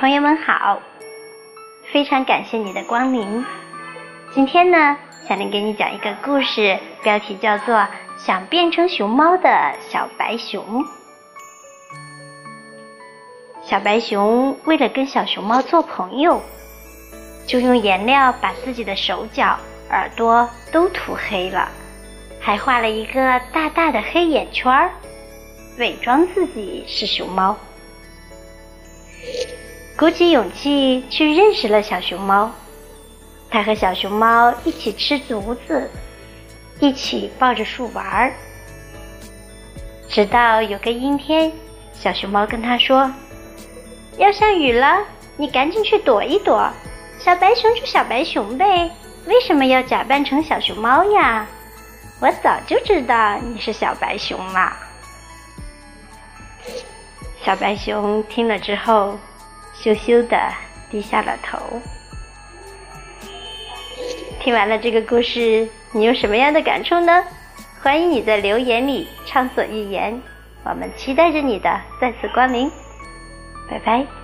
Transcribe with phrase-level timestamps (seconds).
[0.00, 0.80] 朋友们好，
[1.92, 3.44] 非常感谢你的光临。
[4.32, 4.96] 今天呢，
[5.28, 7.74] 小林给你讲一个故事，标题叫做
[8.16, 10.82] 《想变成熊猫的小白熊》。
[13.62, 16.40] 小白熊为了跟小熊猫做朋友，
[17.46, 19.54] 就用颜料把自己的手脚、
[19.90, 21.68] 耳朵都涂黑了，
[22.40, 24.90] 还画了一个大大的黑眼圈儿，
[25.76, 27.54] 伪装自己是熊猫。
[30.00, 32.50] 鼓起勇气去认识了小熊猫，
[33.50, 35.90] 他和小熊猫一起吃竹子，
[36.78, 38.32] 一起抱着树玩儿。
[40.08, 41.52] 直到有个阴天，
[41.92, 43.12] 小熊猫跟他说
[44.16, 45.04] ：“要下雨了，
[45.36, 46.66] 你赶紧去躲一躲。
[47.18, 48.90] 小白熊就小白熊呗，
[49.26, 51.46] 为什么要假扮成小熊猫呀？
[52.22, 54.72] 我早就知道你是小白熊了。”
[57.44, 59.18] 小白熊听了之后。
[59.82, 60.38] 羞羞的
[60.90, 61.58] 低下了头。
[64.40, 67.24] 听完了这个故事，你有什么样的感触呢？
[67.82, 70.20] 欢迎你在留言里畅所欲言，
[70.64, 72.70] 我们期待着你的再次光临。
[73.70, 74.19] 拜拜。